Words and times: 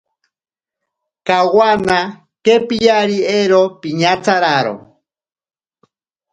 Kawana 1.27 1.97
kepiyari 2.43 3.17
ero 3.41 3.61
piñatsararo. 3.81 4.75